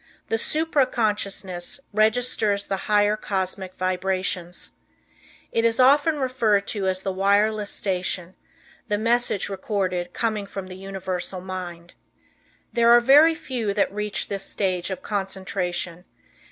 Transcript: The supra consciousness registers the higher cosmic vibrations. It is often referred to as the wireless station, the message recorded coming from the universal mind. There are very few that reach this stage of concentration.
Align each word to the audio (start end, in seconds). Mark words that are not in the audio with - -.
The 0.29 0.39
supra 0.39 0.87
consciousness 0.87 1.79
registers 1.93 2.65
the 2.65 2.89
higher 2.89 3.15
cosmic 3.15 3.75
vibrations. 3.75 4.73
It 5.51 5.63
is 5.63 5.79
often 5.79 6.17
referred 6.17 6.65
to 6.69 6.87
as 6.87 7.03
the 7.03 7.11
wireless 7.11 7.69
station, 7.69 8.33
the 8.87 8.97
message 8.97 9.47
recorded 9.47 10.11
coming 10.11 10.47
from 10.47 10.69
the 10.69 10.75
universal 10.75 11.39
mind. 11.39 11.93
There 12.73 12.89
are 12.89 12.99
very 12.99 13.35
few 13.35 13.75
that 13.75 13.93
reach 13.93 14.27
this 14.27 14.43
stage 14.43 14.89
of 14.89 15.03
concentration. 15.03 16.05